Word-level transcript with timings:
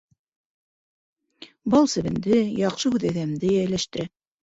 Бал 1.75 1.91
себенде, 1.95 2.43
яҡшы 2.65 2.97
һүҙ 2.97 3.09
әҙәмде 3.15 3.57
эйәләштерә. 3.63 4.13